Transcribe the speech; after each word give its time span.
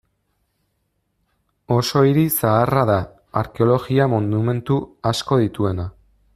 Oso 1.75 2.01
hiri 2.07 2.23
zaharra 2.37 2.87
da, 2.93 2.97
arkeologia-monumentu 3.43 4.81
asko 5.15 5.43
dituena. 5.47 5.91